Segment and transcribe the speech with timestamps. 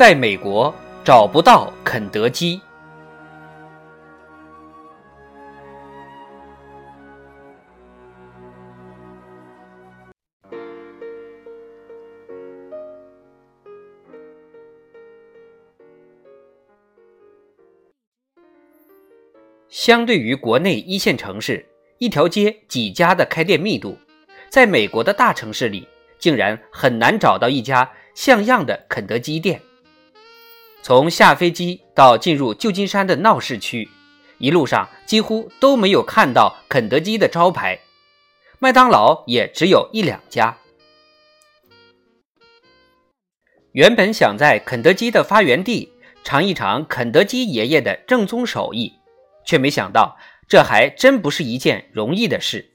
[0.00, 2.58] 在美国找不到肯德基。
[19.68, 21.62] 相对于国内一线城市，
[21.98, 23.98] 一条街几家的开店密度，
[24.48, 25.86] 在美国的大城市里，
[26.18, 29.60] 竟然很难找到一家像样的肯德基店。
[30.82, 33.88] 从下飞机到进入旧金山的闹市区，
[34.38, 37.78] 一路上几乎都没有看到肯德基的招牌，
[38.58, 40.56] 麦当劳也只有一两家。
[43.72, 45.92] 原本想在肯德基的发源地
[46.24, 48.94] 尝一尝肯德基爷爷的正宗手艺，
[49.44, 50.16] 却没想到
[50.48, 52.68] 这还真不是一件容易的事。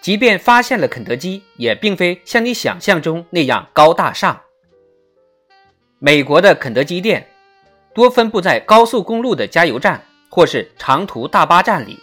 [0.00, 4.40] 即便发现了肯德基，也并非像你想象中那样高大上。
[6.06, 7.26] 美国的肯德基店
[7.92, 11.98] 多分布在高速公路的加油站或是长途大巴站里，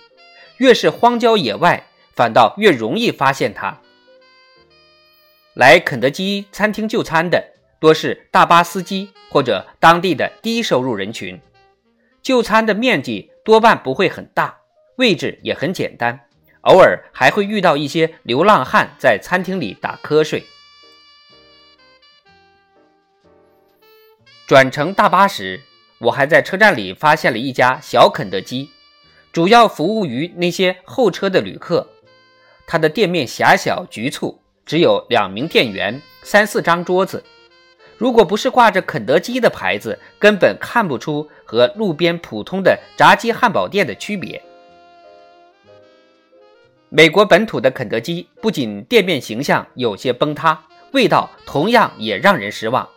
[0.57, 1.81] 越是荒郊野外，
[2.13, 3.79] 反倒越容易发现它。
[5.53, 7.41] 来肯德基餐厅就餐的
[7.79, 11.39] 多是大巴司机或者当地的低收入人群，
[12.21, 14.53] 就餐的面积多半不会很大，
[14.97, 16.19] 位置也很简单，
[16.63, 20.43] 偶尔还会遇到一些流浪汉在餐厅里打瞌睡。
[24.45, 25.61] 转乘大巴时，
[25.99, 28.69] 我还在车站里发现了一家小肯德基，
[29.31, 31.87] 主要服务于那些候车的旅客。
[32.67, 37.23] 它的店面狭小局促，只有两名店员、三四张桌子。
[37.97, 44.41] 如果不是挂着肯德基的牌子，根本看不出和路边普通的炸鸡汉堡店的区别。
[46.89, 50.61] 美国本土的肯德基不仅店面形象有些崩塌，
[50.91, 52.87] 味道同样也让人失望。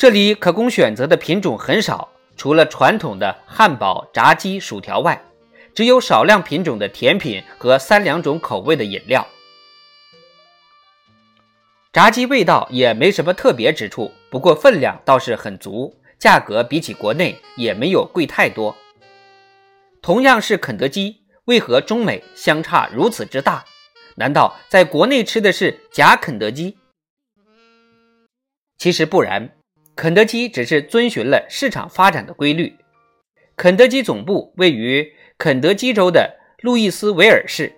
[0.00, 5.22] 这里可供选择的品种很少，除了传统的汉堡、炸鸡、薯条外，
[5.74, 9.28] 只有少量品种的甜品和三两种口味的饮料。
[11.92, 18.74] 炸鸡味道也没什么特别之处，不过分量倒是很足，价格比起国内也没有贵太多。
[20.00, 23.66] 同样是肯德基，为何中美相差如此之大？
[24.14, 26.78] 难道在国内吃的是假肯德基？
[28.78, 29.59] 其实不然。
[30.00, 32.74] 肯德基只是遵循了市场发展的规律。
[33.54, 35.06] 肯德基总部位于
[35.36, 37.70] 肯德基州的路易斯维尔市，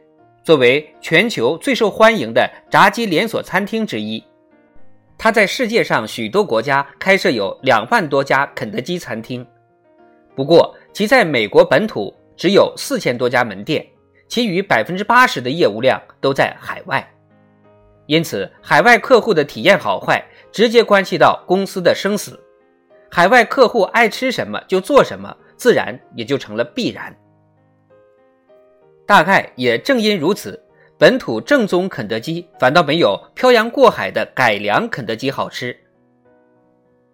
[0.44, 4.22] 作为全球最受欢迎的炸鸡连锁餐厅之一，
[5.18, 9.44] 它在世界上许多国家开设有两万多家肯德基餐厅。
[10.36, 13.84] 不过，其在美国本土只有四千多家门店，
[14.28, 17.04] 其余百分之八十的业务量都在海外。
[18.06, 20.24] 因此，海外客户的体验好坏。
[20.52, 22.38] 直接关系到公司的生死，
[23.10, 27.16] 海外客户爱吃什么就做什么，自然也就成了必然。
[29.06, 30.62] 大概也正因如此，
[30.98, 35.74] 本土正宗肯德基反倒没有漂洋过海的改良肯德基好吃。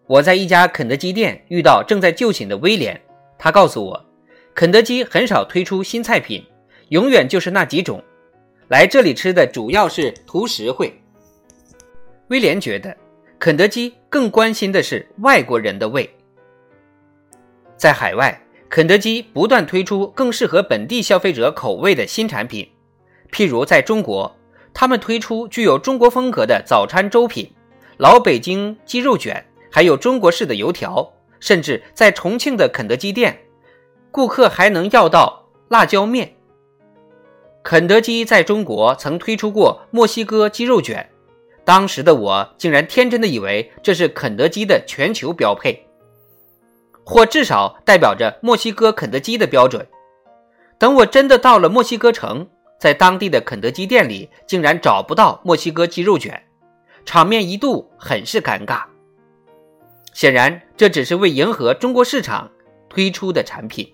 [0.07, 3.01] 我在一家肯德基店遇到正在就寝的威廉，
[3.39, 4.05] 他告诉我，
[4.55, 6.45] 肯德基很少推出新菜品，
[6.89, 8.03] 永远就是那几种，
[8.69, 10.93] 来这里吃的主要是图实惠。
[12.29, 12.97] 威廉觉得。
[13.41, 16.09] 肯德基更关心的是外国人的胃。
[17.77, 22.69] 在海外，肯德基不断推出更适合本地消费者口味的新产品，
[23.31, 24.37] 譬如在中国，
[24.75, 27.49] 他们推出具有中国风格的早餐粥品——
[27.97, 31.13] 老北京鸡肉卷，还有中国式的油条。
[31.41, 33.39] 甚至在重庆的肯德基店，
[34.11, 36.35] 顾客还能要到辣椒面。
[37.63, 41.09] 肯德基在中国曾推出过墨西哥鸡肉卷。
[41.69, 45.87] 当时的我竟然天真的以为这是肯德基的全球标配，
[47.05, 49.87] 或至少代表着墨西哥肯德基的标准。
[50.79, 52.49] 等我真的到了墨西哥城，
[52.81, 56.43] 在当地的肯德基店里竟然找不到墨西哥鸡肉卷，
[57.05, 58.85] 场面一度很是尴尬。
[60.15, 62.51] 显然，这只是为迎合中国市场
[62.89, 63.93] 推出的产品。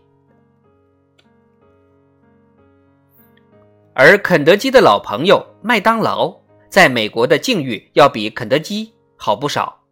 [3.94, 6.43] 而肯德基的老朋友麦当劳
[6.74, 9.84] 在美国的境遇要比肯德基好不少。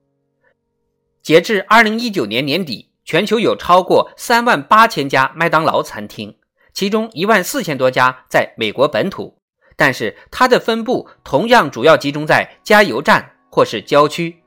[1.23, 6.37] 截至二零一九年年底，全球有超过三万八千家麦当劳餐厅，
[6.75, 9.39] 其中一万四千多家在美国本土，
[9.77, 14.43] 但是它的分布同样主要集中在加油站或是郊区。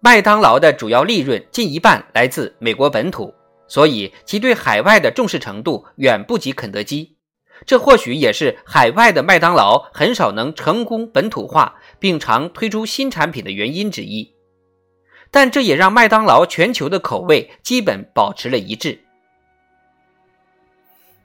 [0.00, 3.32] 麦当劳的主要利润近一半来自美国本土，
[3.66, 7.16] 所以其对海外的重视程度远不及肯德基。
[7.66, 14.34] 这或许也是海外的麦当劳很少能成功本土化，并常推出新产品的原因之一。
[15.30, 18.98] 但这也让麦当劳全球的口味基本保持了一致。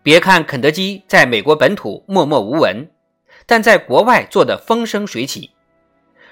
[0.01, 2.91] 别看肯德基在美国本土默默无闻，
[3.45, 5.51] 但在国外做得风生水起。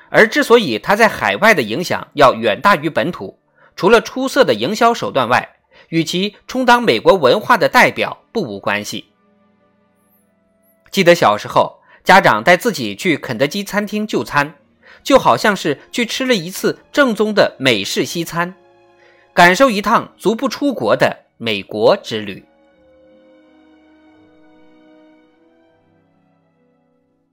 [0.10, 3.40] 而之所以它在海外的影响要远大于本土，
[3.78, 5.56] 除了出色的营销手段外，
[5.88, 9.11] 与其充当美国文化的代表不无关系。
[10.92, 14.56] 记得小时候，家长带自己去肯德基餐厅就餐，
[15.02, 18.54] 就好像是去吃了一次正宗的美式西餐，
[19.34, 22.46] 感受一趟足不出国的美国之旅。